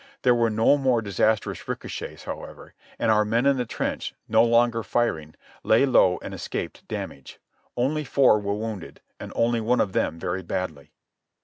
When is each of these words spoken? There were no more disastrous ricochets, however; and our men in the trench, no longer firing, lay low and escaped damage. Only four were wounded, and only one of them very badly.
There 0.23 0.33
were 0.33 0.49
no 0.49 0.77
more 0.79 1.03
disastrous 1.03 1.67
ricochets, 1.67 2.23
however; 2.23 2.73
and 2.97 3.11
our 3.11 3.23
men 3.23 3.45
in 3.45 3.57
the 3.57 3.67
trench, 3.67 4.15
no 4.27 4.43
longer 4.43 4.81
firing, 4.81 5.35
lay 5.61 5.85
low 5.85 6.17
and 6.23 6.33
escaped 6.33 6.87
damage. 6.87 7.39
Only 7.77 8.03
four 8.03 8.39
were 8.39 8.55
wounded, 8.55 9.01
and 9.19 9.31
only 9.35 9.61
one 9.61 9.79
of 9.79 9.93
them 9.93 10.17
very 10.17 10.41
badly. 10.41 10.91